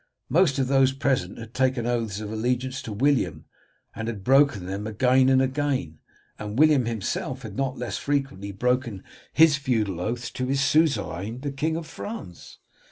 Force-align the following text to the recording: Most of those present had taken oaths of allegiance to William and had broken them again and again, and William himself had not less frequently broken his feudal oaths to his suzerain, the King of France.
Most 0.29 0.57
of 0.57 0.67
those 0.67 0.93
present 0.93 1.37
had 1.37 1.53
taken 1.53 1.85
oaths 1.85 2.19
of 2.19 2.31
allegiance 2.31 2.81
to 2.81 2.91
William 2.91 3.45
and 3.95 4.07
had 4.07 4.23
broken 4.23 4.65
them 4.65 4.87
again 4.87 5.29
and 5.29 5.43
again, 5.43 5.99
and 6.39 6.57
William 6.57 6.85
himself 6.85 7.43
had 7.43 7.55
not 7.55 7.77
less 7.77 7.99
frequently 7.99 8.51
broken 8.51 9.03
his 9.31 9.57
feudal 9.57 9.99
oaths 10.01 10.31
to 10.31 10.47
his 10.47 10.59
suzerain, 10.59 11.41
the 11.41 11.51
King 11.51 11.75
of 11.75 11.85
France. 11.85 12.57